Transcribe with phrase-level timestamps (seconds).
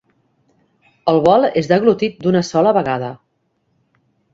[1.13, 3.15] El bol és deglutit d'una sola vegada.